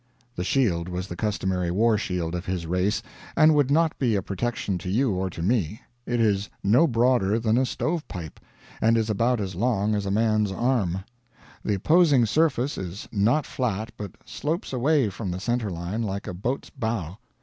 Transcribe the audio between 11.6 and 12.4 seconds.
The opposing